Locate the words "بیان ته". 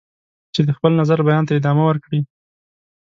1.27-1.53